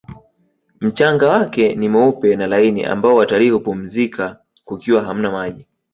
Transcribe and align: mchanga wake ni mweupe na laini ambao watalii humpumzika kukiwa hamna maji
mchanga 0.81 1.29
wake 1.29 1.75
ni 1.75 1.89
mweupe 1.89 2.35
na 2.35 2.47
laini 2.47 2.83
ambao 2.85 3.15
watalii 3.15 3.49
humpumzika 3.49 4.39
kukiwa 4.65 5.03
hamna 5.03 5.31
maji 5.31 5.67